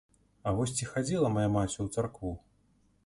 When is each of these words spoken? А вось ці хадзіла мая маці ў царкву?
А 0.47 0.53
вось 0.59 0.73
ці 0.79 0.87
хадзіла 0.93 1.29
мая 1.35 1.45
маці 1.57 1.73
ў 1.85 2.05
царкву? 2.05 2.33